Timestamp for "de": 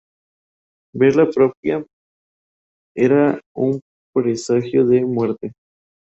4.87-5.05